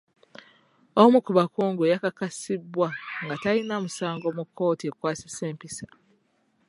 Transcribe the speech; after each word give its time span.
Omu 1.01 1.17
ku 1.25 1.31
bakungu 1.37 1.83
yakakasibwa 1.91 2.87
nga 3.23 3.35
talina 3.43 3.75
musango 3.83 4.27
mu 4.37 4.43
kkooti 4.47 4.85
ekwasisa 4.87 5.41
empisa. 5.51 5.87